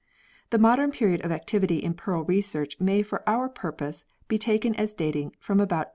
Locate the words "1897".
5.89-5.89